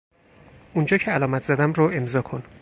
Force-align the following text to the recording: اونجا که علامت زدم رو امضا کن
اونجا 0.73 0.97
که 0.97 1.11
علامت 1.11 1.43
زدم 1.43 1.73
رو 1.73 1.89
امضا 1.93 2.21
کن 2.21 2.43